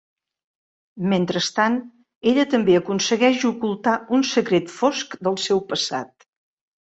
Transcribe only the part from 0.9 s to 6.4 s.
Mentrestant, ella també aconsegueix ocultar un secret fosc del seu passat.